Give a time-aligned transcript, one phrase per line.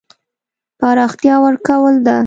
[0.79, 2.17] پراختیا ورکول ده.